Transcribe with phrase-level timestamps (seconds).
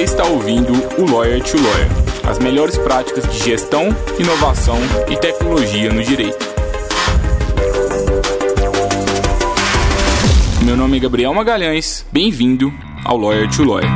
[0.00, 1.86] Você está ouvindo o Lawyer to Lawyer,
[2.26, 3.88] as melhores práticas de gestão,
[4.18, 4.78] inovação
[5.10, 6.38] e tecnologia no direito.
[10.64, 12.72] Meu nome é Gabriel Magalhães, bem-vindo
[13.04, 13.90] ao Lawyer to Lawyer.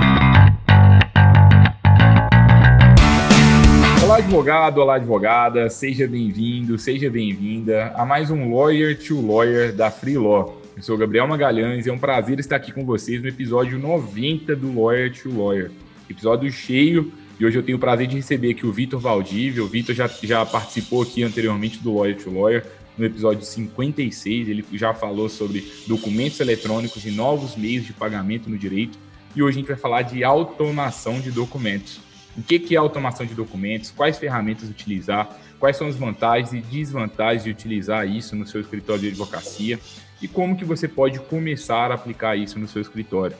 [4.04, 9.90] Olá, advogado, olá, advogada, seja bem-vindo, seja bem-vinda a mais um Lawyer to Lawyer da
[9.90, 10.60] Free Law.
[10.76, 14.54] Eu sou Gabriel Magalhães e é um prazer estar aqui com vocês no episódio 90
[14.54, 15.70] do Lawyer to Lawyer.
[16.08, 19.62] Episódio cheio e hoje eu tenho o prazer de receber aqui o Vitor Valdívia.
[19.62, 24.48] O Vitor já, já participou aqui anteriormente do Lawyer to Lawyer, no episódio 56.
[24.48, 28.98] Ele já falou sobre documentos eletrônicos e novos meios de pagamento no direito.
[29.34, 32.00] E hoje a gente vai falar de automação de documentos.
[32.36, 33.90] O que é automação de documentos?
[33.90, 35.36] Quais ferramentas utilizar?
[35.58, 39.78] Quais são as vantagens e desvantagens de utilizar isso no seu escritório de advocacia?
[40.24, 43.36] e como que você pode começar a aplicar isso no seu escritório.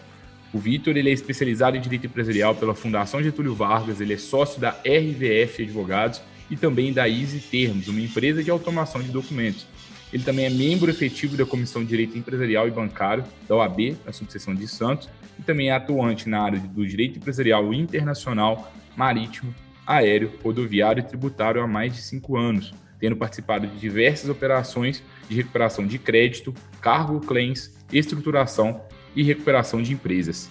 [0.55, 4.61] O Vitor ele é especializado em direito empresarial pela Fundação Getúlio Vargas, ele é sócio
[4.61, 9.66] da RVF Advogados e também da Easy Termos, uma empresa de automação de documentos.
[10.12, 14.12] Ele também é membro efetivo da Comissão de Direito Empresarial e Bancário da OAB, na
[14.12, 19.52] subseção de Santos, e também é atuante na área do direito empresarial internacional, marítimo,
[19.84, 25.36] aéreo, rodoviário e tributário há mais de cinco anos tendo participado de diversas operações de
[25.36, 28.80] recuperação de crédito, cargo claims, estruturação
[29.14, 30.50] e recuperação de empresas.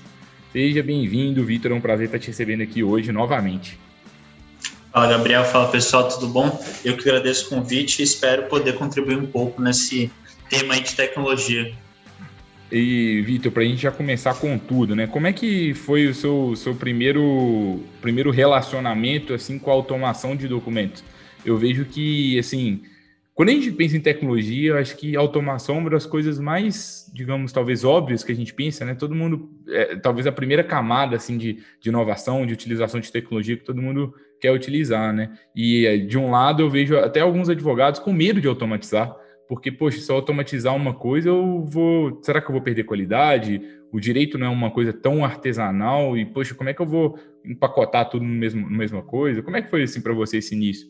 [0.52, 1.72] Seja bem-vindo, Vitor.
[1.72, 3.80] É um prazer estar te recebendo aqui hoje novamente.
[4.92, 5.44] Fala, Gabriel.
[5.46, 6.08] Fala, pessoal.
[6.08, 6.64] Tudo bom?
[6.86, 10.12] Eu que agradeço o convite e espero poder contribuir um pouco nesse
[10.50, 11.74] tema de tecnologia.
[12.72, 15.08] E, Vitor, para a gente já começar com tudo, né?
[15.08, 20.48] Como é que foi o seu, seu primeiro, primeiro relacionamento assim com a automação de
[20.48, 21.04] documentos?
[21.46, 22.82] eu vejo que, assim,
[23.36, 27.12] quando a gente pensa em tecnologia, eu acho que automação é uma das coisas mais,
[27.14, 28.94] digamos, talvez óbvias que a gente pensa, né?
[28.94, 33.58] Todo mundo, é, talvez a primeira camada, assim, de, de inovação, de utilização de tecnologia
[33.58, 35.32] que todo mundo quer utilizar, né?
[35.56, 39.16] E, é, de um lado, eu vejo até alguns advogados com medo de automatizar,
[39.48, 42.22] porque, poxa, se eu automatizar uma coisa, eu vou.
[42.22, 43.62] Será que eu vou perder qualidade?
[43.92, 47.18] O direito não é uma coisa tão artesanal e, poxa, como é que eu vou
[47.44, 49.42] empacotar tudo no mesmo, na mesma coisa?
[49.42, 50.88] Como é que foi assim para você esse início?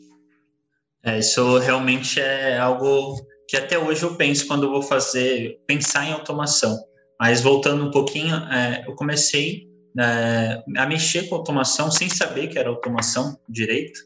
[1.06, 3.16] É, isso realmente é algo
[3.48, 6.78] que até hoje eu penso quando eu vou fazer, pensar em automação.
[7.20, 9.68] Mas voltando um pouquinho, é, eu comecei
[10.00, 14.00] é, a mexer com automação sem saber que era automação direito.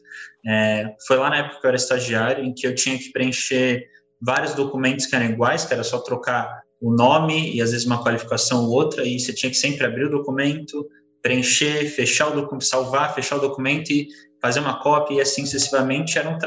[0.46, 3.86] É, foi lá na época que eu era estagiário, em que eu tinha que preencher
[4.20, 8.02] vários documentos que eram iguais, que era só trocar o nome e às vezes uma
[8.02, 10.86] qualificação ou outra, e você tinha que sempre abrir o documento,
[11.22, 14.08] preencher, fechar o documento, salvar, fechar o documento e
[14.40, 16.38] fazer uma cópia e assim sucessivamente eram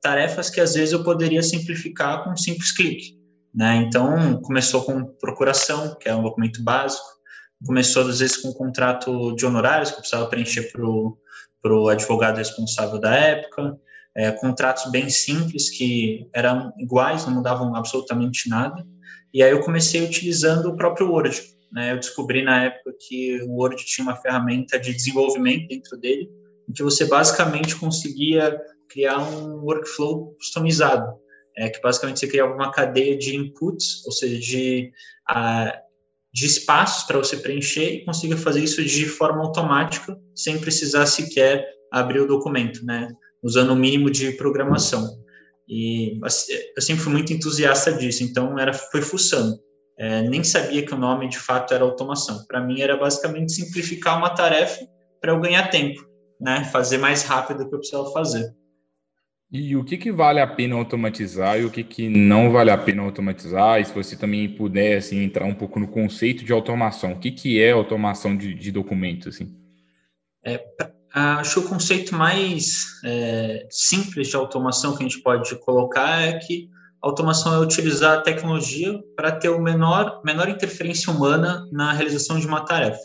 [0.00, 3.18] tarefas que às vezes eu poderia simplificar com um simples clique.
[3.54, 3.76] Né?
[3.76, 7.06] Então, começou com procuração, que é um documento básico,
[7.66, 12.36] começou às vezes com um contrato de honorários que eu precisava preencher para o advogado
[12.36, 13.78] responsável da época,
[14.14, 18.86] é, contratos bem simples que eram iguais, não mudavam absolutamente nada.
[19.32, 21.40] E aí eu comecei utilizando o próprio Word.
[21.72, 21.92] Né?
[21.92, 26.28] Eu descobri na época que o Word tinha uma ferramenta de desenvolvimento dentro dele,
[26.70, 28.56] em que você basicamente conseguia
[28.88, 31.12] criar um workflow customizado,
[31.58, 34.92] é, que basicamente você criava uma cadeia de inputs, ou seja, de,
[35.28, 35.72] uh,
[36.32, 41.66] de espaços para você preencher e conseguia fazer isso de forma automática, sem precisar sequer
[41.92, 43.08] abrir o documento, né,
[43.42, 45.18] usando o mínimo de programação.
[45.68, 49.58] E assim, eu sempre fui muito entusiasta disso, então era foi fuçando.
[49.98, 52.44] É, nem sabia que o nome de fato era automação.
[52.46, 54.80] Para mim era basicamente simplificar uma tarefa
[55.20, 56.09] para eu ganhar tempo
[56.40, 58.54] né, fazer mais rápido o que eu precisava fazer.
[59.52, 62.78] E o que, que vale a pena automatizar e o que, que não vale a
[62.78, 63.80] pena automatizar?
[63.80, 67.32] E se você também puder assim, entrar um pouco no conceito de automação, o que,
[67.32, 69.34] que é automação de, de documentos?
[69.34, 69.52] Assim?
[70.44, 70.64] É,
[71.12, 76.38] acho que o conceito mais é, simples de automação que a gente pode colocar é
[76.38, 76.68] que
[77.02, 82.46] automação é utilizar a tecnologia para ter o menor, menor interferência humana na realização de
[82.46, 83.00] uma tarefa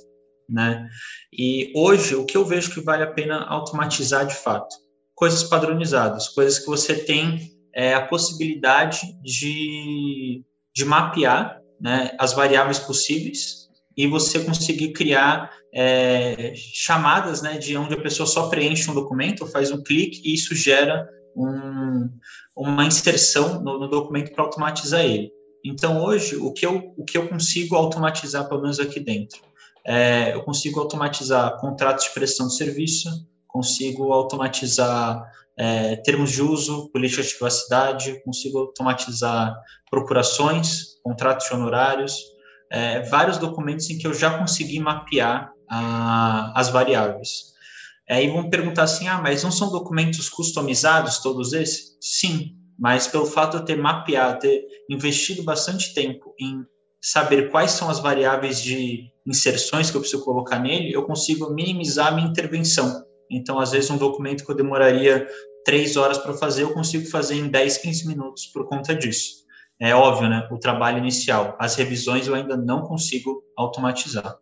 [0.50, 0.88] né?
[1.32, 4.76] E hoje, o que eu vejo que vale a pena automatizar de fato?
[5.14, 10.44] Coisas padronizadas, coisas que você tem é, a possibilidade de,
[10.74, 17.94] de mapear né, as variáveis possíveis e você conseguir criar é, chamadas né, de onde
[17.94, 22.10] a pessoa só preenche um documento, faz um clique e isso gera um,
[22.56, 25.32] uma inserção no, no documento para automatizar ele.
[25.64, 29.42] Então, hoje, o que, eu, o que eu consigo automatizar, pelo menos aqui dentro?
[29.86, 33.10] É, eu consigo automatizar contratos de prestação de serviço,
[33.48, 35.24] consigo automatizar
[35.58, 39.56] é, termos de uso, políticas de privacidade, consigo automatizar
[39.90, 42.18] procurações, contratos de honorários,
[42.72, 47.54] é, vários documentos em que eu já consegui mapear a, as variáveis.
[48.10, 51.98] Aí vão perguntar assim, ah, mas não são documentos customizados todos esses?
[52.02, 56.64] Sim, mas pelo fato de eu ter mapeado, ter investido bastante tempo em
[57.02, 62.08] saber quais são as variáveis de inserções que eu preciso colocar nele, eu consigo minimizar
[62.08, 63.04] a minha intervenção.
[63.30, 65.28] Então, às vezes, um documento que eu demoraria
[65.66, 69.46] três horas para fazer, eu consigo fazer em 10, 15 minutos por conta disso.
[69.80, 70.48] É óbvio, né?
[70.52, 71.56] O trabalho inicial.
[71.60, 74.38] As revisões eu ainda não consigo automatizar.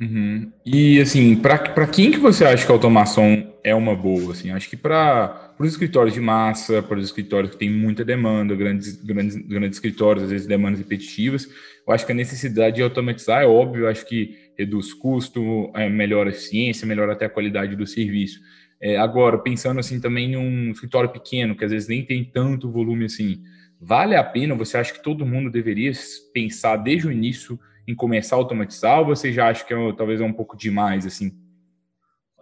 [0.00, 0.50] Uhum.
[0.64, 4.32] E assim, para quem que você acha que a automação é uma boa?
[4.32, 8.54] Assim, acho que para os escritórios de massa, para os escritórios que têm muita demanda,
[8.54, 11.46] grandes, grandes, grandes escritórios, às vezes demandas repetitivas,
[11.86, 16.30] eu acho que a necessidade de automatizar é óbvio, acho que reduz custo, é, melhora
[16.30, 18.40] a eficiência, melhora até a qualidade do serviço.
[18.80, 22.70] É, agora, pensando assim também em um escritório pequeno, que às vezes nem tem tanto
[22.70, 23.42] volume assim,
[23.78, 24.54] vale a pena?
[24.54, 25.92] Você acha que todo mundo deveria
[26.32, 30.20] pensar desde o início em começar a automatizar ou você já acha que é, talvez
[30.20, 31.32] é um pouco demais assim?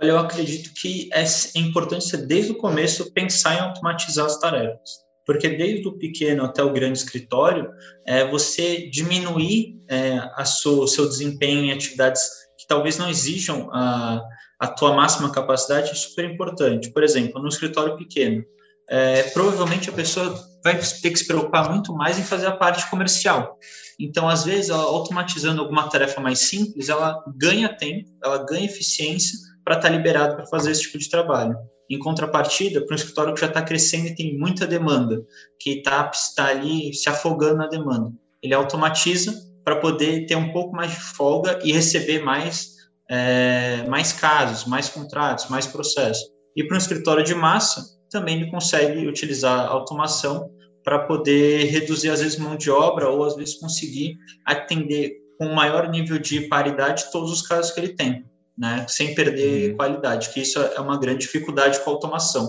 [0.01, 1.25] Olha, eu acredito que é
[1.57, 4.91] importante ser desde o começo pensar em automatizar as tarefas,
[5.27, 7.69] porque desde o pequeno até o grande escritório,
[8.07, 12.23] é, você diminuir é, a sua, o seu desempenho em atividades
[12.57, 14.23] que talvez não exijam a,
[14.59, 16.91] a tua máxima capacidade é super importante.
[16.91, 18.45] Por exemplo, no escritório pequeno,
[18.89, 22.89] é, provavelmente a pessoa vai ter que se preocupar muito mais em fazer a parte
[22.91, 23.59] comercial.
[23.99, 29.37] Então, às vezes, ela, automatizando alguma tarefa mais simples, ela ganha tempo, ela ganha eficiência
[29.65, 31.57] para estar tá liberado para fazer esse tipo de trabalho.
[31.91, 35.21] Em contrapartida, para um escritório que já está crescendo e tem muita demanda,
[35.59, 38.13] que está tá ali se afogando na demanda,
[38.43, 39.35] ele automatiza
[39.65, 42.75] para poder ter um pouco mais de folga e receber mais,
[43.11, 46.25] é, mais casos, mais contratos, mais processos.
[46.55, 50.51] E para um escritório de massa, também ele consegue utilizar a automação
[50.89, 55.91] para poder reduzir, às vezes, mão de obra ou, às vezes, conseguir atender com maior
[55.91, 58.25] nível de paridade todos os casos que ele tem.
[58.57, 59.77] Né, sem perder uhum.
[59.77, 62.49] qualidade, que isso é uma grande dificuldade com a automação.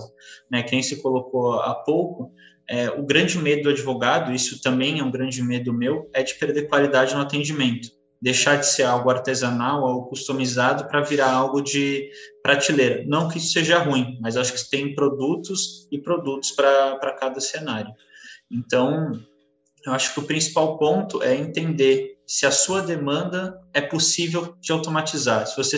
[0.50, 0.60] Né?
[0.60, 2.32] Quem se colocou há pouco,
[2.68, 6.34] é, o grande medo do advogado, isso também é um grande medo meu, é de
[6.34, 7.90] perder qualidade no atendimento
[8.20, 12.10] deixar de ser algo artesanal, algo customizado, para virar algo de
[12.42, 13.02] prateleira.
[13.06, 17.90] Não que isso seja ruim, mas acho que tem produtos e produtos para cada cenário.
[18.50, 19.12] Então,
[19.84, 24.72] eu acho que o principal ponto é entender se a sua demanda é possível de
[24.72, 25.46] automatizar.
[25.46, 25.76] Se você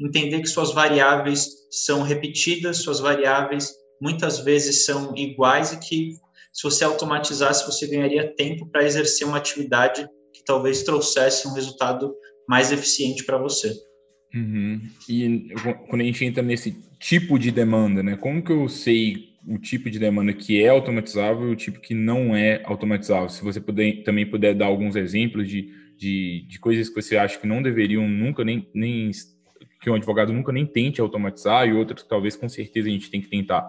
[0.00, 6.12] entender que suas variáveis são repetidas, suas variáveis muitas vezes são iguais e que
[6.52, 12.14] se você automatizasse, você ganharia tempo para exercer uma atividade que talvez trouxesse um resultado
[12.48, 13.72] mais eficiente para você.
[14.34, 14.80] Uhum.
[15.08, 15.52] E
[15.88, 18.16] quando a gente entra nesse tipo de demanda, né?
[18.16, 21.94] Como que eu sei o tipo de demanda que é automatizável e o tipo que
[21.94, 23.28] não é automatizável?
[23.28, 27.38] Se você puder, também puder dar alguns exemplos de, de, de coisas que você acha
[27.38, 29.10] que não deveriam nunca nem, nem
[29.80, 33.10] que um advogado nunca nem tente automatizar e outras que talvez com certeza a gente
[33.10, 33.68] tem que tentar.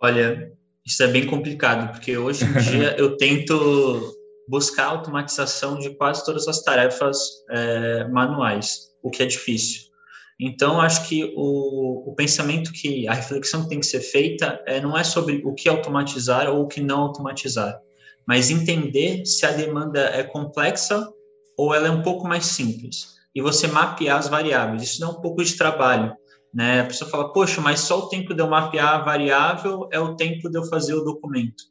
[0.00, 0.52] Olha,
[0.84, 4.14] isso é bem complicado, porque hoje em dia eu tento
[4.48, 7.18] buscar automatização de quase todas as tarefas
[7.50, 9.93] é, manuais, o que é difícil.
[10.38, 14.80] Então, acho que o, o, pensamento que a reflexão que tem que ser feita é,
[14.80, 17.78] não é sobre o que automatizar ou o que não automatizar,
[18.26, 21.08] mas entender se a demanda é complexa
[21.56, 23.14] ou ela é um pouco mais simples.
[23.34, 24.82] E você mapear as variáveis.
[24.82, 26.14] Isso dá um pouco de trabalho.
[26.52, 26.80] Né?
[26.80, 30.16] A pessoa fala, poxa, mas só o tempo de eu mapear a variável é o
[30.16, 31.64] tempo de eu fazer o documento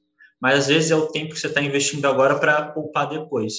[0.44, 3.54] mas às vezes é o tempo que você está investindo agora para poupar depois.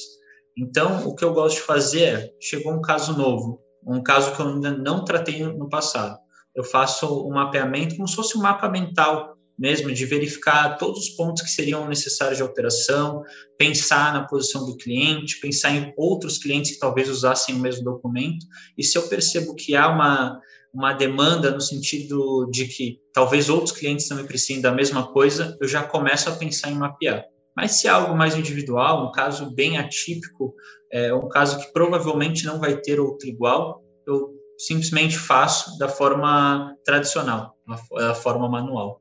[0.55, 4.41] Então, o que eu gosto de fazer é, chegou um caso novo, um caso que
[4.41, 6.19] eu ainda não tratei no passado.
[6.55, 11.11] Eu faço um mapeamento como se fosse um mapa mental mesmo, de verificar todos os
[11.11, 13.23] pontos que seriam necessários de alteração,
[13.57, 18.45] pensar na posição do cliente, pensar em outros clientes que talvez usassem o mesmo documento,
[18.77, 20.41] e se eu percebo que há uma
[20.75, 25.69] uma demanda no sentido de que talvez outros clientes também precisem da mesma coisa, eu
[25.69, 27.25] já começo a pensar em mapear.
[27.57, 30.55] Mas se é algo mais individual, um caso bem atípico,
[30.93, 36.77] é, um caso que provavelmente não vai ter outro igual, eu simplesmente faço da forma
[36.85, 37.57] tradicional,
[37.97, 39.01] da forma manual.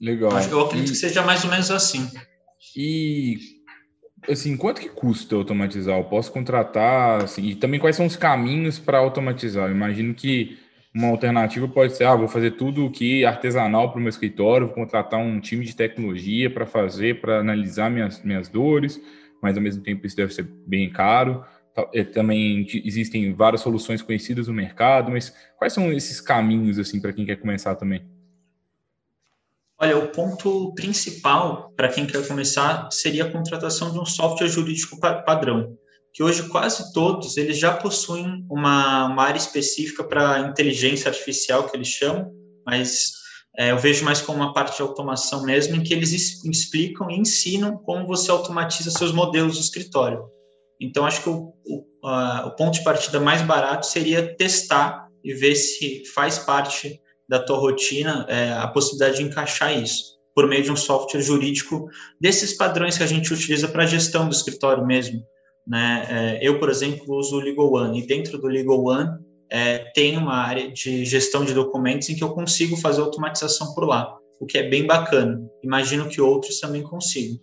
[0.00, 0.32] Legal.
[0.50, 2.10] Eu acredito e, que seja mais ou menos assim.
[2.76, 3.38] E
[4.28, 5.98] assim, quanto que custa automatizar?
[5.98, 9.68] Eu posso contratar, assim, e também quais são os caminhos para automatizar?
[9.68, 10.58] Eu imagino que
[10.94, 14.66] uma alternativa pode ser, ah, vou fazer tudo o que artesanal para o meu escritório,
[14.66, 19.00] vou contratar um time de tecnologia para fazer, para analisar minhas, minhas dores,
[19.40, 21.44] mas ao mesmo tempo isso deve ser bem caro.
[21.94, 27.12] É, também existem várias soluções conhecidas no mercado, mas quais são esses caminhos assim para
[27.12, 28.04] quem quer começar também?
[29.78, 35.00] Olha, o ponto principal para quem quer começar seria a contratação de um software jurídico
[35.00, 35.76] padrão.
[36.12, 41.76] Que hoje quase todos eles já possuem uma, uma área específica para inteligência artificial, que
[41.76, 42.30] eles chamam,
[42.66, 43.12] mas
[43.58, 46.12] é, eu vejo mais como uma parte de automação mesmo, em que eles
[46.44, 50.22] explicam e ensinam como você automatiza seus modelos de escritório.
[50.80, 55.32] Então, acho que o, o, a, o ponto de partida mais barato seria testar e
[55.32, 60.62] ver se faz parte da tua rotina é, a possibilidade de encaixar isso por meio
[60.62, 61.88] de um software jurídico
[62.20, 65.22] desses padrões que a gente utiliza para a gestão do escritório mesmo.
[65.66, 66.06] Né?
[66.08, 69.10] É, eu, por exemplo, uso o Legal One e dentro do Legal One
[69.50, 73.84] é, tem uma área de gestão de documentos em que eu consigo fazer automatização por
[73.84, 75.40] lá, o que é bem bacana.
[75.62, 77.38] Imagino que outros também consigam.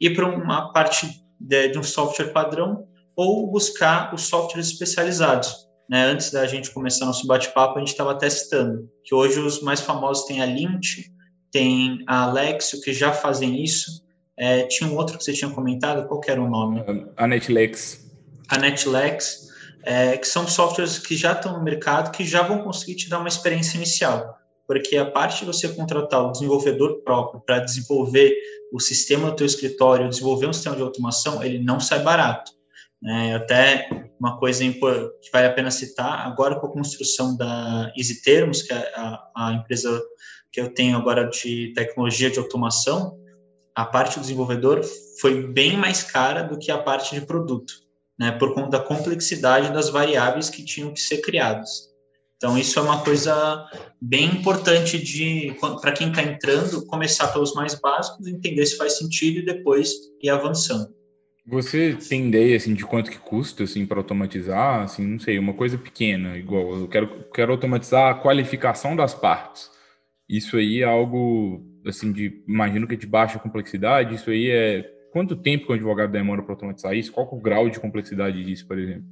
[0.00, 1.08] E para uma parte
[1.40, 5.54] de, de, um software padrão ou buscar os softwares especializados.
[5.88, 6.04] Né?
[6.04, 10.26] Antes da gente começar nosso bate-papo, a gente estava testando, que hoje os mais famosos
[10.26, 11.06] têm a Lint,
[11.50, 14.03] tem a Alexio, que já fazem isso.
[14.36, 16.82] É, tinha um outro que você tinha comentado, qual era o nome?
[17.16, 18.04] A Netlex.
[18.48, 19.44] A Netlex
[19.84, 23.18] é, que são softwares que já estão no mercado, que já vão conseguir te dar
[23.18, 24.38] uma experiência inicial.
[24.66, 28.34] Porque a parte de você contratar o desenvolvedor próprio para desenvolver
[28.72, 32.50] o sistema do teu escritório, desenvolver um sistema de automação, ele não sai barato.
[33.06, 38.22] É, até uma coisa que vale a pena citar, agora com a construção da Easy
[38.22, 40.02] Termos, que é a, a empresa
[40.50, 43.18] que eu tenho agora de tecnologia de automação,
[43.74, 44.82] a parte do desenvolvedor
[45.20, 47.84] foi bem mais cara do que a parte de produto
[48.18, 51.92] né, por conta da complexidade das variáveis que tinham que ser criadas.
[52.36, 53.66] Então, isso é uma coisa
[54.00, 59.38] bem importante de para quem está entrando, começar pelos mais básicos, entender se faz sentido
[59.38, 60.92] e depois ir avançando.
[61.46, 65.52] Você tem ideia assim de quanto que custa assim para automatizar, assim, não sei, uma
[65.52, 69.70] coisa pequena, igual eu quero quero automatizar a qualificação das partes.
[70.28, 74.94] Isso aí é algo assim de, imagino que é de baixa complexidade, isso aí é
[75.14, 77.12] Quanto tempo que o advogado demora para automatizar isso?
[77.12, 79.04] Qual é o grau de complexidade disso, por exemplo?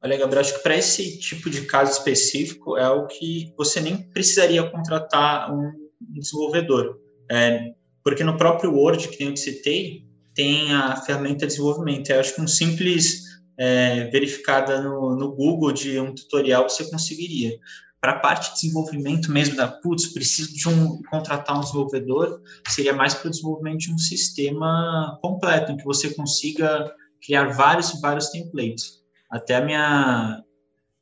[0.00, 3.96] Olha, Gabriel, acho que para esse tipo de caso específico é o que você nem
[3.96, 6.96] precisaria contratar um desenvolvedor.
[7.28, 7.72] É,
[8.04, 12.10] porque no próprio Word, que eu te citei, tem a ferramenta de desenvolvimento.
[12.10, 13.22] Eu acho que um simples
[13.58, 17.58] é, verificada no, no Google de um tutorial você conseguiria
[18.02, 22.92] para a parte de desenvolvimento mesmo da putz, preciso de um contratar um desenvolvedor, seria
[22.92, 26.92] mais para o desenvolvimento de um sistema completo, em que você consiga
[27.24, 29.00] criar vários vários templates.
[29.30, 30.42] Até a minha,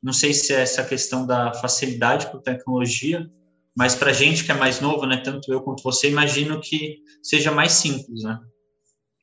[0.01, 3.27] não sei se é essa questão da facilidade com tecnologia,
[3.75, 7.51] mas para gente que é mais novo, né, tanto eu quanto você, imagino que seja
[7.51, 8.39] mais simples, né?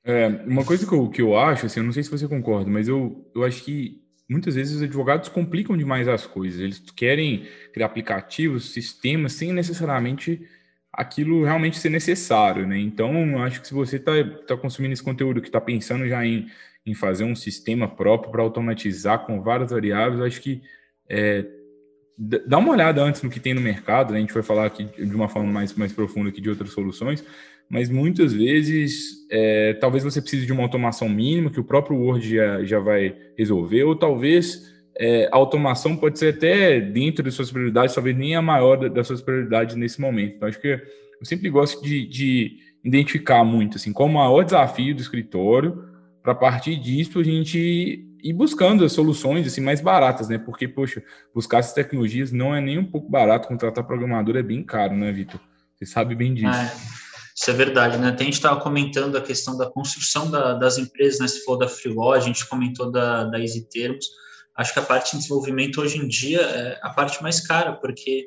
[0.04, 2.68] É, uma coisa que eu, que eu acho, assim, eu não sei se você concorda,
[2.68, 6.60] mas eu, eu acho que muitas vezes os advogados complicam demais as coisas.
[6.60, 10.46] Eles querem criar aplicativos, sistemas, sem necessariamente
[10.92, 12.78] aquilo realmente ser necessário, né?
[12.78, 14.12] Então, acho que se você está
[14.46, 16.48] tá consumindo esse conteúdo, que está pensando já em,
[16.84, 20.62] em fazer um sistema próprio para automatizar com várias variáveis, acho que
[21.08, 21.44] é,
[22.18, 24.18] dá uma olhada antes no que tem no mercado, né?
[24.18, 27.24] A gente vai falar aqui de uma forma mais, mais profunda aqui de outras soluções,
[27.70, 32.28] mas muitas vezes é, talvez você precise de uma automação mínima que o próprio Word
[32.28, 37.52] já, já vai resolver, ou talvez é, a automação pode ser até dentro de suas
[37.52, 40.34] prioridades, talvez nem a maior das suas prioridades nesse momento.
[40.36, 44.94] Então, acho que eu sempre gosto de, de identificar muito assim, qual o maior desafio
[44.94, 45.84] do escritório,
[46.20, 50.38] para partir disso a gente ir buscando soluções assim mais baratas, né?
[50.38, 51.02] Porque, poxa,
[51.34, 55.12] buscar essas tecnologias não é nem um pouco barato, contratar programador é bem caro, né,
[55.12, 55.40] Vitor?
[55.74, 56.58] Você sabe bem disso.
[56.58, 56.72] É.
[57.34, 58.08] Isso é verdade, né?
[58.08, 61.28] Até a gente estava comentando a questão da construção da, das empresas, né?
[61.28, 64.04] Se for da Freelaw, a gente comentou da, da Easy Termos.
[64.56, 68.26] Acho que a parte de desenvolvimento hoje em dia é a parte mais cara, porque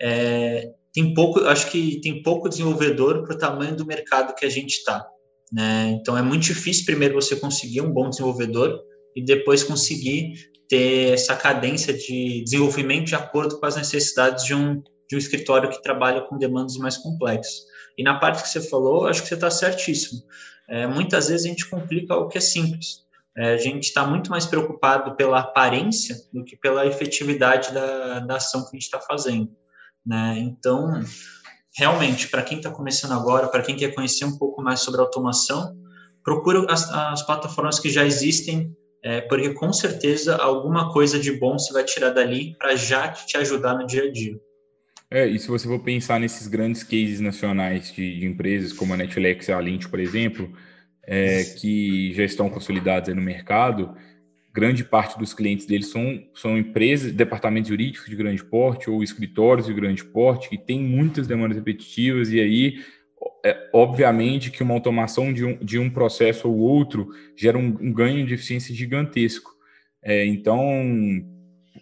[0.00, 4.48] é, tem pouco, acho que tem pouco desenvolvedor para o tamanho do mercado que a
[4.48, 5.06] gente está.
[5.52, 5.98] Né?
[6.00, 8.80] Então é muito difícil primeiro você conseguir um bom desenvolvedor
[9.16, 14.82] e depois conseguir ter essa cadência de desenvolvimento de acordo com as necessidades de um,
[15.08, 17.64] de um escritório que trabalha com demandas mais complexas.
[17.96, 20.20] E na parte que você falou, acho que você está certíssimo.
[20.68, 23.06] É, muitas vezes a gente complica o que é simples.
[23.36, 28.36] É, a gente está muito mais preocupado pela aparência do que pela efetividade da, da
[28.36, 29.50] ação que a gente está fazendo.
[30.04, 30.38] Né?
[30.38, 31.02] Então,
[31.76, 35.76] realmente, para quem está começando agora, para quem quer conhecer um pouco mais sobre automação,
[36.24, 38.74] procura as, as plataformas que já existem,
[39.06, 43.36] é, porque com certeza alguma coisa de bom você vai tirar dali para já te
[43.36, 44.36] ajudar no dia a dia.
[45.08, 48.96] É, e se você for pensar nesses grandes cases nacionais de, de empresas como a
[48.96, 50.52] Netflix e a Lint, por exemplo,
[51.04, 53.96] é, que já estão consolidadas no mercado,
[54.52, 59.68] grande parte dos clientes deles são, são empresas, departamentos jurídicos de grande porte ou escritórios
[59.68, 62.84] de grande porte que têm muitas demandas repetitivas e aí
[63.44, 67.92] é, obviamente que uma automação de um, de um processo ou outro gera um, um
[67.92, 69.50] ganho de eficiência gigantesco.
[70.02, 70.60] É, então,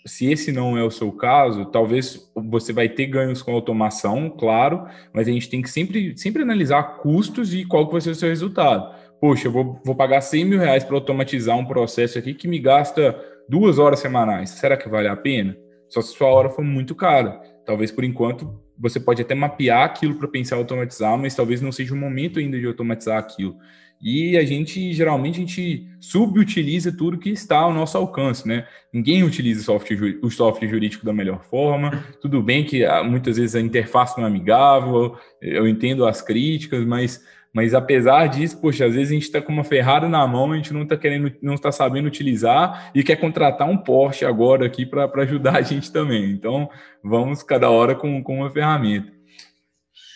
[0.07, 4.87] se esse não é o seu caso, talvez você vai ter ganhos com automação, claro,
[5.13, 8.29] mas a gente tem que sempre, sempre analisar custos e qual vai ser o seu
[8.29, 8.95] resultado.
[9.21, 12.59] Poxa, eu vou, vou pagar 100 mil reais para automatizar um processo aqui que me
[12.59, 14.51] gasta duas horas semanais.
[14.51, 15.57] Será que vale a pena?
[15.89, 17.41] Só se sua hora for muito cara.
[17.65, 21.95] Talvez por enquanto você pode até mapear aquilo para pensar automatizar, mas talvez não seja
[21.95, 23.57] o momento ainda de automatizar aquilo.
[24.03, 28.67] E a gente, geralmente, a gente subutiliza tudo que está ao nosso alcance, né?
[28.93, 32.05] Ninguém utiliza o software, o software jurídico da melhor forma.
[32.21, 36.85] Tudo bem que ah, muitas vezes a interface não é amigável, eu entendo as críticas,
[36.85, 40.51] mas mas apesar disso, poxa, às vezes a gente está com uma Ferrari na mão,
[40.51, 44.67] a gente não está querendo, não está sabendo utilizar e quer contratar um Porsche agora
[44.67, 46.33] aqui para ajudar a gente também.
[46.33, 46.69] Então,
[47.03, 49.13] vamos cada hora com, com uma ferramenta.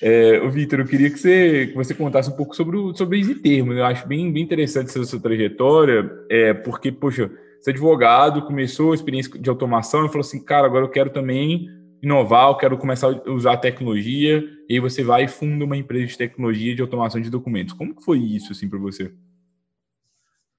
[0.02, 3.36] É, Vitor, eu queria que você, que você contasse um pouco sobre, o, sobre esse
[3.36, 3.72] termo.
[3.72, 7.30] Eu acho bem, bem interessante essa sua trajetória, é, porque, poxa,
[7.60, 11.10] você é advogado, começou a experiência de automação e falou assim, cara, agora eu quero
[11.10, 11.68] também
[12.02, 15.76] inovar, eu quero começar a usar a tecnologia, e aí você vai e funda uma
[15.76, 17.72] empresa de tecnologia de automação de documentos.
[17.72, 19.12] Como que foi isso, assim, para você?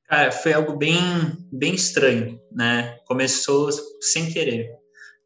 [0.06, 0.98] Cara, foi algo bem,
[1.52, 2.98] bem estranho, né?
[3.06, 3.70] Começou
[4.02, 4.72] sem querer.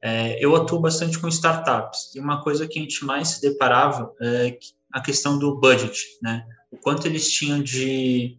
[0.02, 4.14] É, eu atuo bastante com startups, e uma coisa que a gente mais se deparava
[4.22, 4.58] é
[4.92, 6.46] a questão do budget, né?
[6.70, 8.38] O quanto eles tinham de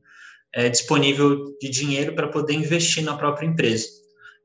[0.53, 3.89] é, disponível de dinheiro para poder investir na própria empresa.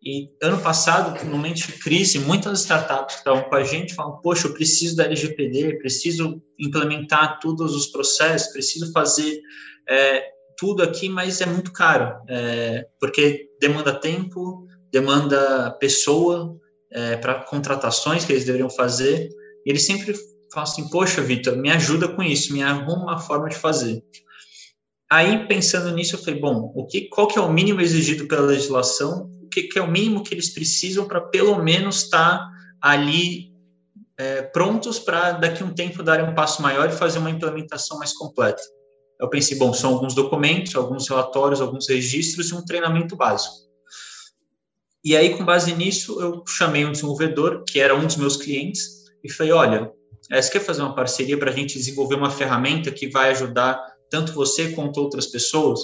[0.02, 4.22] E ano passado, no momento de crise, muitas startups que estavam com a gente falam:
[4.22, 9.42] Poxa, eu preciso da LGPD, preciso implementar todos os processos, preciso fazer
[9.90, 10.24] é,
[10.58, 16.58] tudo aqui, mas é muito caro, é, porque demanda tempo, demanda pessoa
[16.92, 19.28] é, para contratações que eles deveriam fazer.
[19.66, 20.14] E eles sempre
[20.54, 24.02] falam assim: Poxa, Vitor, me ajuda com isso, me arruma uma forma de fazer.
[25.12, 28.44] Aí, pensando nisso, eu falei: Bom, o que, qual que é o mínimo exigido pela
[28.44, 33.50] legislação que, que é o mínimo que eles precisam para pelo menos estar tá ali
[34.18, 37.98] é, prontos para daqui a um tempo darem um passo maior e fazer uma implementação
[37.98, 38.62] mais completa.
[39.20, 43.56] Eu pensei, bom, são alguns documentos, alguns relatórios, alguns registros e um treinamento básico.
[45.04, 49.06] E aí, com base nisso, eu chamei um desenvolvedor, que era um dos meus clientes,
[49.24, 49.92] e falei, olha,
[50.32, 53.82] é, você quer fazer uma parceria para a gente desenvolver uma ferramenta que vai ajudar
[54.10, 55.80] tanto você quanto outras pessoas?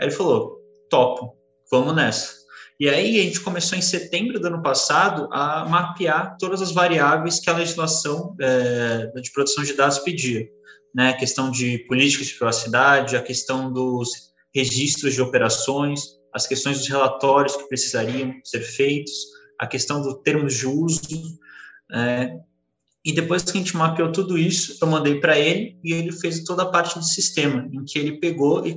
[0.00, 1.36] Aí ele falou, topo,
[1.70, 2.41] vamos nessa.
[2.82, 7.38] E aí a gente começou em setembro do ano passado a mapear todas as variáveis
[7.38, 10.44] que a legislação é, de proteção de dados pedia,
[10.92, 11.10] né?
[11.10, 14.10] A questão de políticas de privacidade, a questão dos
[14.52, 19.14] registros de operações, as questões dos relatórios que precisariam ser feitos,
[19.60, 20.98] a questão do termos de uso.
[21.92, 22.36] É,
[23.04, 26.42] e depois que a gente mapeou tudo isso, eu mandei para ele e ele fez
[26.42, 28.76] toda a parte do sistema, em que ele pegou e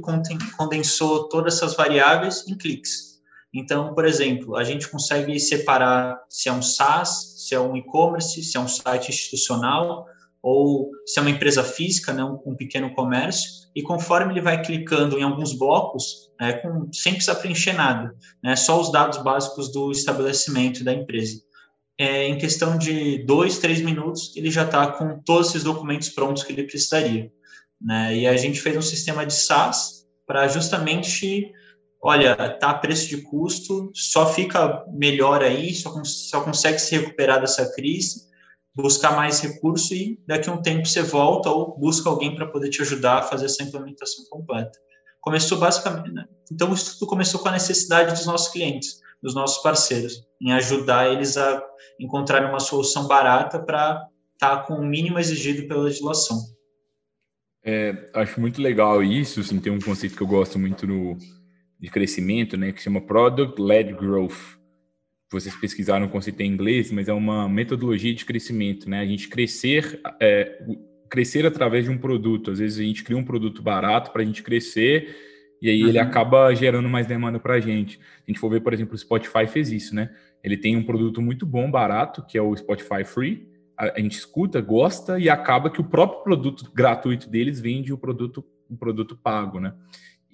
[0.55, 3.14] condensou todas essas variáveis em cliques.
[3.55, 8.43] Então, por exemplo, a gente consegue separar se é um SaaS, se é um e-commerce,
[8.43, 10.05] se é um site institucional
[10.43, 15.17] ou se é uma empresa física, né, um, pequeno comércio, e conforme ele vai clicando
[15.17, 18.13] em alguns blocos, é, com, sem precisar preencher nada,
[18.43, 21.41] né, só os dados básicos do estabelecimento da empresa.
[21.97, 26.43] É, em questão de dois, três minutos, ele já está com todos esses documentos prontos
[26.43, 27.31] que ele precisaria.
[27.81, 28.17] Né?
[28.17, 31.51] E a gente fez um sistema de SaaS para justamente
[32.01, 37.41] olha, tá a preço de custo, só fica melhor aí, só, só consegue se recuperar
[37.41, 38.25] dessa crise,
[38.75, 42.69] buscar mais recurso e daqui a um tempo você volta ou busca alguém para poder
[42.69, 44.77] te ajudar a fazer essa implementação completa.
[45.21, 46.25] Começou basicamente, né?
[46.51, 51.11] então isso tudo começou com a necessidade dos nossos clientes, dos nossos parceiros, em ajudar
[51.11, 51.63] eles a
[51.99, 56.37] encontrarem uma solução barata para estar tá com o mínimo exigido pela legislação.
[57.63, 61.17] É, acho muito legal isso, assim, tem um conceito que eu gosto muito no,
[61.79, 64.57] de crescimento, né, que chama Product Led Growth.
[65.31, 68.99] Vocês pesquisaram o conceito em inglês, mas é uma metodologia de crescimento, né?
[68.99, 70.63] A gente crescer, é,
[71.09, 72.51] crescer através de um produto.
[72.51, 75.15] Às vezes a gente cria um produto barato para a gente crescer
[75.61, 75.89] e aí uhum.
[75.89, 77.99] ele acaba gerando mais demanda para a gente.
[77.99, 80.09] A gente for ver, por exemplo, o Spotify fez isso, né?
[80.43, 83.47] Ele tem um produto muito bom, barato, que é o Spotify Free.
[83.77, 87.97] A, a gente escuta, gosta e acaba que o próprio produto gratuito deles vende o
[87.97, 89.73] produto, o produto pago, né?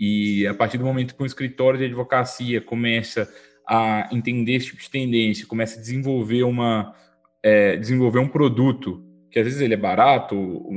[0.03, 3.31] E a partir do momento que um escritório de advocacia começa
[3.69, 6.95] a entender esse tipo de tendência, começa a desenvolver uma
[7.43, 10.35] é, desenvolver um produto que às vezes ele é barato,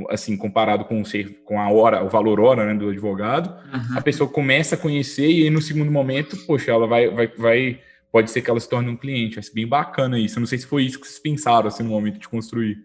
[0.09, 1.03] assim, comparado com,
[1.43, 3.97] com a hora, o valor hora né, do advogado, uhum.
[3.97, 7.79] a pessoa começa a conhecer e aí, no segundo momento, poxa, ela vai, vai, vai,
[8.11, 9.35] pode ser que ela se torne um cliente.
[9.35, 10.37] Vai ser bem bacana isso.
[10.37, 12.77] Eu não sei se foi isso que vocês pensaram assim, no momento de construir.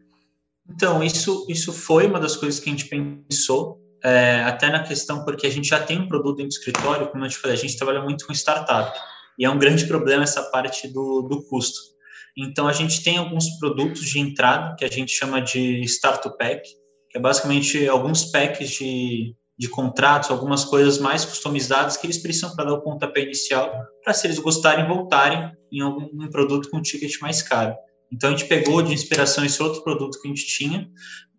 [0.69, 5.25] Então, isso, isso foi uma das coisas que a gente pensou, é, até na questão,
[5.25, 7.77] porque a gente já tem um produto do escritório, como eu te falei, a gente
[7.77, 8.99] trabalha muito com startup,
[9.39, 11.81] e é um grande problema essa parte do, do custo.
[12.37, 16.63] Então, a gente tem alguns produtos de entrada, que a gente chama de Startup Pack,
[17.11, 22.55] que é basicamente alguns packs de, de contratos, algumas coisas mais customizadas que eles precisam
[22.55, 23.73] para dar o pontapé inicial,
[24.05, 27.75] para se eles gostarem, voltarem em algum um produto com um ticket mais caro.
[28.13, 30.89] Então, a gente pegou de inspiração esse outro produto que a gente tinha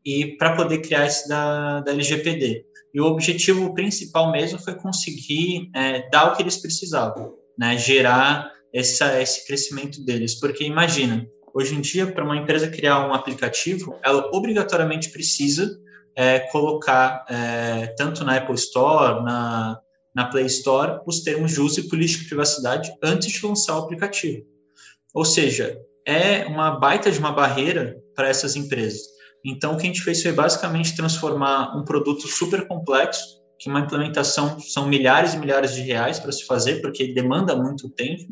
[0.05, 2.65] e para poder criar esse da, da LGPD.
[2.93, 7.77] E o objetivo principal mesmo foi conseguir é, dar o que eles precisavam, né?
[7.77, 10.35] gerar essa, esse crescimento deles.
[10.35, 15.79] Porque imagina, hoje em dia, para uma empresa criar um aplicativo, ela obrigatoriamente precisa
[16.15, 19.79] é, colocar, é, tanto na Apple Store, na,
[20.13, 23.83] na Play Store, os termos de uso e política de privacidade antes de lançar o
[23.83, 24.45] aplicativo.
[25.13, 29.01] Ou seja, é uma baita de uma barreira para essas empresas.
[29.45, 33.79] Então, o que a gente fez foi basicamente transformar um produto super complexo, que uma
[33.79, 38.23] implementação são milhares e milhares de reais para se fazer, porque demanda muito tempo,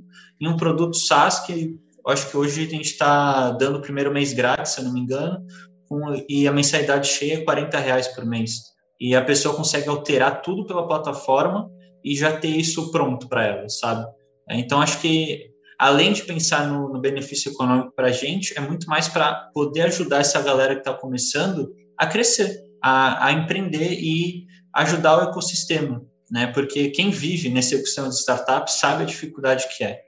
[0.41, 4.33] em um produto SaaS que acho que hoje a gente está dando o primeiro mês
[4.33, 5.45] grátis, se eu não me engano,
[5.87, 8.53] com, e a mensalidade cheia é 40 reais por mês.
[8.99, 11.69] E a pessoa consegue alterar tudo pela plataforma
[12.03, 14.05] e já ter isso pronto para ela, sabe?
[14.49, 15.48] Então, acho que
[15.79, 19.83] além de pensar no, no benefício econômico para a gente, é muito mais para poder
[19.83, 26.05] ajudar essa galera que está começando a crescer, a, a, empreender e ajudar o ecossistema,
[26.29, 26.47] né?
[26.47, 30.01] Porque quem vive nesse ecossistema de startups sabe a dificuldade que é.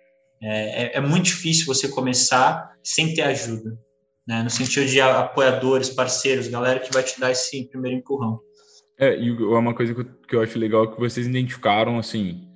[0.44, 3.80] É, é, é muito difícil você começar sem ter ajuda,
[4.28, 4.44] né?
[4.44, 8.42] No sentido de apoiadores, parceiros, galera que vai te dar esse primeiro empurrão.
[9.00, 12.51] É, e uma coisa que eu, que eu acho legal é que vocês identificaram, assim,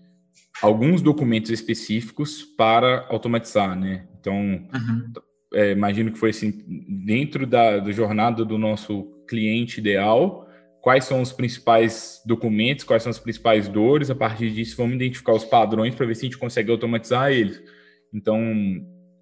[0.62, 4.08] alguns documentos específicos para automatizar, né?
[4.20, 5.14] Então, uhum.
[5.54, 6.64] é, imagino que foi assim,
[7.06, 10.48] dentro da, da jornada do nosso cliente ideal,
[10.82, 15.34] quais são os principais documentos, quais são as principais dores, a partir disso vamos identificar
[15.34, 17.62] os padrões para ver se a gente consegue automatizar eles.
[18.14, 18.40] Então,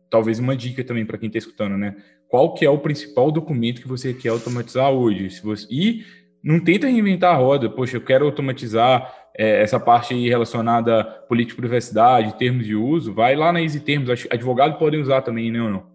[0.09, 1.95] talvez uma dica também para quem está escutando, né?
[2.27, 5.29] Qual que é o principal documento que você quer automatizar hoje?
[5.29, 5.67] Se você...
[5.69, 6.03] E
[6.43, 7.69] não tenta reinventar a roda.
[7.69, 13.13] Poxa, eu quero automatizar é, essa parte relacionada à política de privacidade, termos de uso,
[13.13, 14.09] vai lá na Easy Termos.
[14.29, 15.93] Advogados podem usar também, né ou não?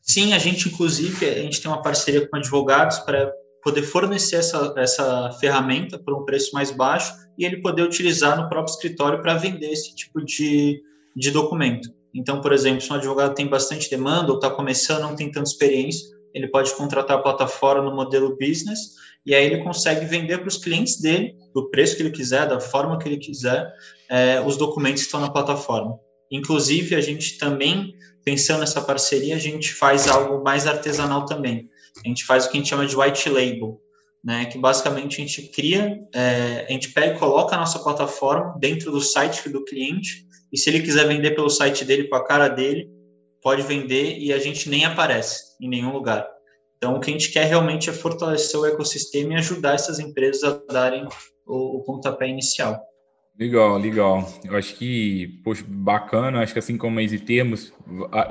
[0.00, 4.74] Sim, a gente, inclusive, a gente tem uma parceria com advogados para poder fornecer essa,
[4.76, 9.34] essa ferramenta por um preço mais baixo e ele poder utilizar no próprio escritório para
[9.34, 10.82] vender esse tipo de,
[11.16, 11.88] de documento.
[12.14, 15.48] Então, por exemplo, se um advogado tem bastante demanda ou está começando, não tem tanta
[15.48, 18.94] experiência, ele pode contratar a plataforma no modelo business
[19.24, 22.60] e aí ele consegue vender para os clientes dele, do preço que ele quiser, da
[22.60, 23.72] forma que ele quiser,
[24.10, 25.98] é, os documentos que estão na plataforma.
[26.30, 27.94] Inclusive, a gente também,
[28.24, 31.70] pensando nessa parceria, a gente faz algo mais artesanal também.
[32.04, 33.80] A gente faz o que a gente chama de white label,
[34.22, 38.56] né, que basicamente a gente cria, é, a gente pega e coloca a nossa plataforma
[38.58, 42.24] dentro do site do cliente, e se ele quiser vender pelo site dele com a
[42.24, 42.88] cara dele,
[43.44, 46.26] pode vender e a gente nem aparece em nenhum lugar.
[46.78, 50.42] Então, o que a gente quer realmente é fortalecer o ecossistema e ajudar essas empresas
[50.42, 51.06] a darem
[51.46, 52.80] o, o pontapé inicial.
[53.38, 54.32] Legal, legal.
[54.44, 56.40] Eu acho que, poxa, bacana.
[56.40, 57.72] Acho que assim como Easy Termos,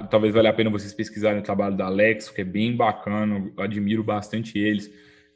[0.09, 3.51] talvez valha a pena vocês pesquisarem o trabalho da Alex, que é bem bacana.
[3.55, 4.89] Eu admiro bastante eles.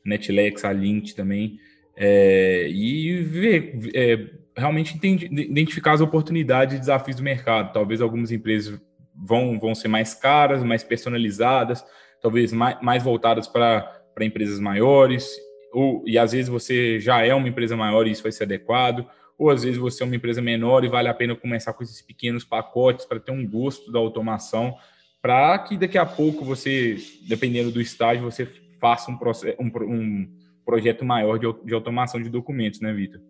[0.03, 1.59] Netlex, a Lint também.
[1.95, 7.73] É, e ver, é, realmente identificar as oportunidades e desafios do mercado.
[7.73, 8.79] Talvez algumas empresas
[9.17, 11.83] vão, vão ser mais caras, mais personalizadas,
[12.21, 15.29] talvez mais, mais voltadas para empresas maiores,
[15.73, 19.05] ou, e às vezes você já é uma empresa maior e isso vai ser adequado,
[19.37, 22.01] ou às vezes você é uma empresa menor e vale a pena começar com esses
[22.01, 24.75] pequenos pacotes para ter um gosto da automação,
[25.21, 28.47] para que daqui a pouco você, dependendo do estágio, você
[28.79, 29.17] faça um,
[29.59, 30.27] um, um
[30.65, 33.21] projeto maior de, de automação de documentos, né, Vitor?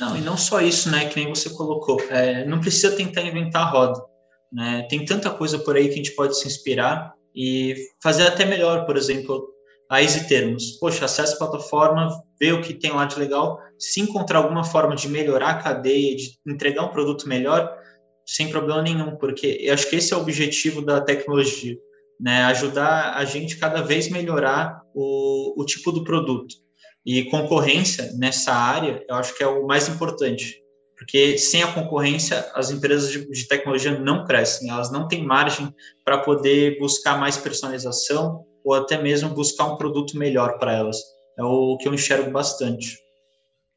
[0.00, 2.00] Não, e não só isso, né, que nem você colocou.
[2.10, 4.11] É, não precisa tentar inventar a roda.
[4.52, 4.86] Né?
[4.88, 8.84] Tem tanta coisa por aí que a gente pode se inspirar e fazer até melhor,
[8.84, 9.48] por exemplo,
[9.88, 10.78] a Easy Termos.
[10.78, 13.58] Poxa, acessa a plataforma, vê o que tem lá de legal.
[13.78, 17.74] Se encontrar alguma forma de melhorar a cadeia, de entregar um produto melhor,
[18.26, 21.76] sem problema nenhum, porque eu acho que esse é o objetivo da tecnologia,
[22.20, 22.44] né?
[22.44, 26.54] Ajudar a gente cada vez melhorar o, o tipo do produto.
[27.04, 30.61] E concorrência nessa área, eu acho que é o mais importante
[31.02, 35.74] porque sem a concorrência as empresas de, de tecnologia não crescem, elas não têm margem
[36.04, 40.96] para poder buscar mais personalização ou até mesmo buscar um produto melhor para elas.
[41.36, 42.96] É o que eu enxergo bastante.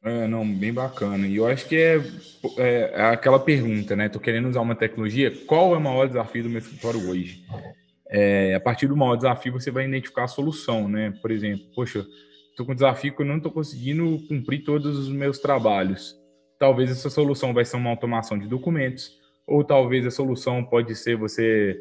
[0.04, 1.26] É, não, bem bacana.
[1.26, 1.96] E eu acho que é,
[2.58, 4.06] é, é aquela pergunta, né?
[4.06, 7.42] Estou querendo usar uma tecnologia, qual é o maior desafio do meu escritório hoje?
[8.08, 11.12] é, a partir do maior desafio você vai identificar a solução, né?
[11.20, 12.06] Por exemplo, poxa,
[12.50, 16.14] estou com um desafio que eu não estou conseguindo cumprir todos os meus trabalhos.
[16.58, 21.16] Talvez essa solução vai ser uma automação de documentos, ou talvez a solução pode ser
[21.16, 21.80] você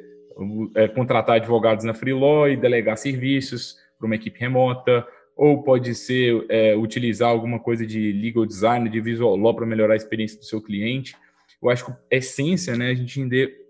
[0.76, 6.46] é, contratar advogados na Freelaw e delegar serviços para uma equipe remota, ou pode ser
[6.50, 10.46] é, utilizar alguma coisa de legal design, de visual law para melhorar a experiência do
[10.46, 11.16] seu cliente.
[11.62, 13.66] Eu acho que a essência, né, a gente entender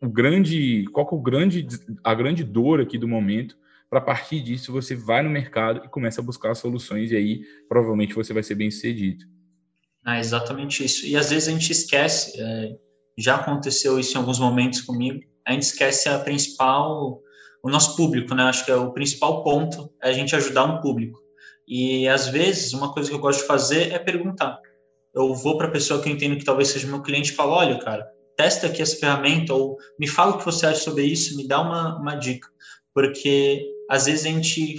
[0.00, 1.66] o grande, qual que é o grande,
[2.04, 3.56] a grande dor aqui do momento,
[3.88, 8.14] para partir disso você vai no mercado e começa a buscar soluções e aí provavelmente
[8.14, 9.24] você vai ser bem sucedido.
[10.06, 11.04] Ah, exatamente isso.
[11.04, 12.76] E às vezes a gente esquece, é,
[13.18, 17.20] já aconteceu isso em alguns momentos comigo, a gente esquece a principal,
[17.60, 18.44] o nosso público, né?
[18.44, 21.18] Acho que é o principal ponto é a gente ajudar um público.
[21.66, 24.60] E às vezes uma coisa que eu gosto de fazer é perguntar.
[25.12, 27.50] Eu vou para a pessoa que eu entendo que talvez seja meu cliente e falo,
[27.50, 31.36] olha, cara, testa aqui essa ferramenta ou me fala o que você acha sobre isso,
[31.36, 32.48] me dá uma, uma dica.
[32.94, 34.76] Porque às vezes a gente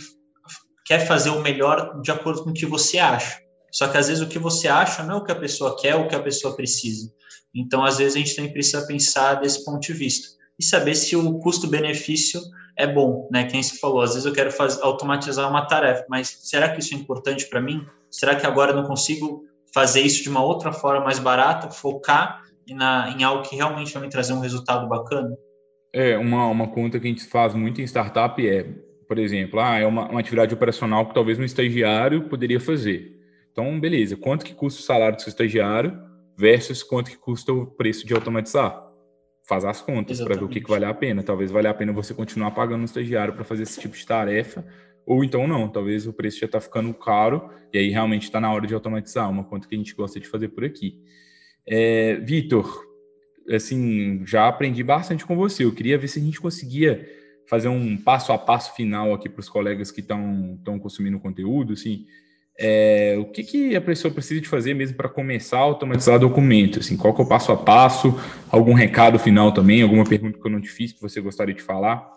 [0.86, 3.46] quer fazer o melhor de acordo com o que você acha.
[3.78, 5.94] Só que às vezes o que você acha não é o que a pessoa quer
[5.94, 7.13] ou o que a pessoa precisa.
[7.54, 11.16] Então, às vezes, a gente também precisa pensar desse ponto de vista e saber se
[11.16, 12.42] o custo-benefício
[12.76, 13.44] é bom, né?
[13.44, 16.96] Quem se falou, às vezes eu quero fazer, automatizar uma tarefa, mas será que isso
[16.96, 17.86] é importante para mim?
[18.10, 22.42] Será que agora eu não consigo fazer isso de uma outra forma mais barata, focar
[22.68, 25.38] na, em algo que realmente vai me trazer um resultado bacana?
[25.94, 28.63] É, uma, uma conta que a gente faz muito em startup é,
[29.08, 33.16] por exemplo, ah, é uma, uma atividade operacional que talvez um estagiário poderia fazer.
[33.60, 36.00] Então, beleza, quanto que custa o salário do seu estagiário
[36.38, 38.88] versus quanto que custa o preço de automatizar?
[39.48, 41.24] Faz as contas para ver o que, que vale a pena.
[41.24, 44.63] Talvez valha a pena você continuar pagando um estagiário para fazer esse tipo de tarefa,
[45.08, 48.54] ou então não, talvez o preço já está ficando caro e aí realmente está na
[48.54, 51.02] hora de automatizar, uma conta que a gente gosta de fazer por aqui.
[51.67, 52.86] É, Vitor,
[53.50, 55.63] assim, já aprendi bastante com você.
[55.63, 57.10] Eu queria ver se a gente conseguia
[57.48, 62.06] fazer um passo a passo final aqui para os colegas que estão consumindo conteúdo, assim,
[62.60, 66.80] é, o que, que a pessoa precisa de fazer mesmo para começar a automatizar documento?
[66.80, 68.20] Assim, qual que é o passo a passo?
[68.50, 69.84] Algum recado final também?
[69.84, 72.12] Alguma pergunta que eu não te fiz que você gostaria de falar?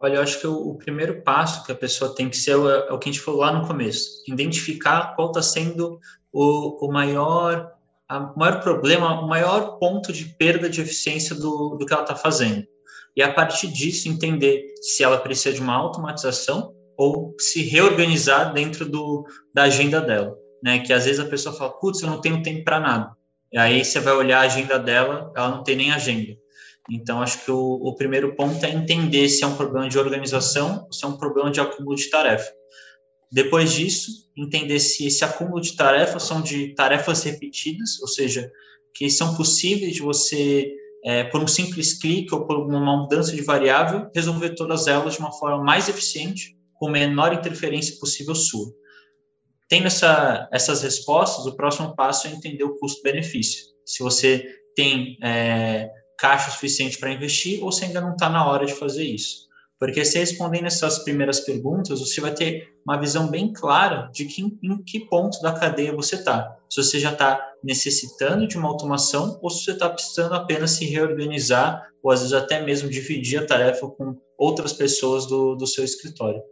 [0.00, 2.56] Olha, eu acho que o, o primeiro passo que a pessoa tem que ser é
[2.56, 6.00] o, é o que a gente falou lá no começo: identificar qual está sendo
[6.32, 7.70] o, o maior
[8.10, 12.14] o maior problema, o maior ponto de perda de eficiência do, do que ela está
[12.14, 12.66] fazendo.
[13.16, 18.88] E a partir disso, entender se ela precisa de uma automatização ou se reorganizar dentro
[18.88, 20.36] do, da agenda dela.
[20.62, 20.80] Né?
[20.80, 23.12] Que às vezes a pessoa fala, putz, eu não tenho tempo para nada.
[23.52, 26.36] E aí você vai olhar a agenda dela, ela não tem nem agenda.
[26.90, 30.84] Então, acho que o, o primeiro ponto é entender se é um problema de organização
[30.86, 32.50] ou se é um problema de acúmulo de tarefa.
[33.30, 38.50] Depois disso, entender se esse acúmulo de tarefas são de tarefas repetidas, ou seja,
[38.94, 40.70] que são possíveis de você,
[41.04, 45.20] é, por um simples clique ou por uma mudança de variável, resolver todas elas de
[45.20, 48.74] uma forma mais eficiente, com menor interferência possível sua.
[49.68, 53.66] Tendo essa, essas respostas, o próximo passo é entender o custo-benefício.
[53.86, 58.66] Se você tem é, caixa suficiente para investir ou se ainda não está na hora
[58.66, 59.46] de fazer isso.
[59.78, 64.42] Porque se respondendo essas primeiras perguntas, você vai ter uma visão bem clara de que,
[64.42, 66.58] em que ponto da cadeia você está.
[66.68, 70.84] Se você já está necessitando de uma automação ou se você está precisando apenas se
[70.86, 75.84] reorganizar ou às vezes até mesmo dividir a tarefa com outras pessoas do, do seu
[75.84, 76.42] escritório.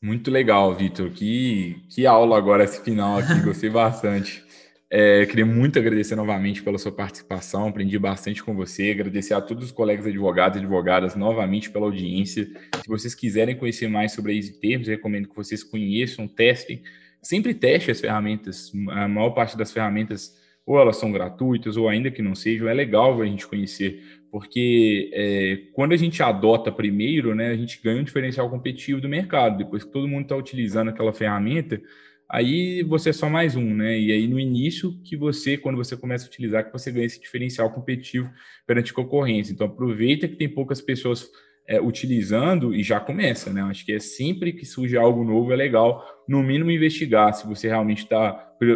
[0.00, 1.10] Muito legal, Vitor.
[1.10, 4.44] Que, que aula agora esse final aqui, gostei bastante.
[4.90, 9.66] É, queria muito agradecer novamente pela sua participação, aprendi bastante com você, agradecer a todos
[9.66, 12.48] os colegas advogados e advogadas novamente pela audiência.
[12.82, 16.82] Se vocês quiserem conhecer mais sobre a Termos, recomendo que vocês conheçam, testem.
[17.20, 22.10] Sempre teste as ferramentas, a maior parte das ferramentas ou elas são gratuitas ou ainda
[22.10, 27.34] que não sejam, é legal a gente conhecer, porque é, quando a gente adota primeiro,
[27.34, 29.58] né, a gente ganha um diferencial competitivo do mercado.
[29.58, 31.80] Depois que todo mundo está utilizando aquela ferramenta,
[32.28, 33.98] aí você é só mais um, né?
[33.98, 37.20] E aí no início que você, quando você começa a utilizar, que você ganha esse
[37.20, 38.30] diferencial competitivo
[38.66, 39.52] perante concorrência.
[39.52, 41.30] Então aproveita que tem poucas pessoas
[41.66, 43.62] é, utilizando e já começa, né?
[43.62, 47.68] Acho que é sempre que surge algo novo é legal, no mínimo investigar se você
[47.68, 48.32] realmente está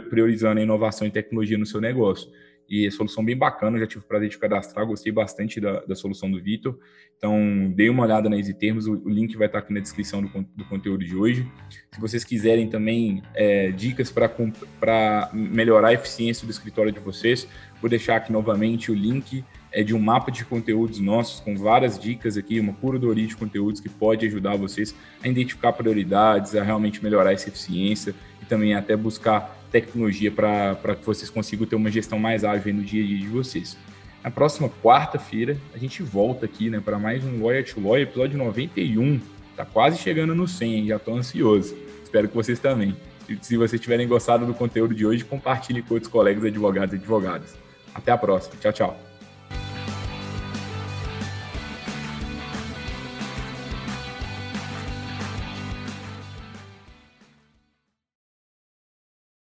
[0.09, 2.31] priorizando a inovação e tecnologia no seu negócio
[2.73, 6.31] e solução bem bacana, já tive o prazer de cadastrar, gostei bastante da, da solução
[6.31, 6.79] do Vitor.
[7.19, 10.23] Então, dê uma olhada na Easy Termos, o, o, link vai estar aqui na descrição
[10.23, 11.47] do, do conteúdo de hoje.
[11.93, 17.47] Se vocês quiserem também é, dicas para melhorar a eficiência do escritório de vocês,
[17.79, 21.99] vou deixar aqui novamente o link é de um mapa de conteúdos nossos, com várias
[21.99, 27.03] dicas aqui, uma curadoria de conteúdos que pode ajudar vocês a identificar prioridades, a realmente
[27.03, 32.19] melhorar essa eficiência e também até buscar tecnologia para que vocês consigam ter uma gestão
[32.19, 33.77] mais ágil no dia a dia de vocês.
[34.23, 38.39] Na próxima quarta-feira, a gente volta aqui, né, para mais um Lawyer to Lawyer, episódio
[38.39, 39.21] 91.
[39.57, 40.87] Tá quase chegando no 100, hein?
[40.87, 41.75] já tô ansioso.
[42.05, 42.95] Espero que vocês também.
[43.41, 47.57] Se vocês tiverem gostado do conteúdo de hoje, compartilhe com outros colegas advogados e advogadas.
[47.95, 48.57] Até a próxima.
[48.61, 49.12] Tchau, tchau.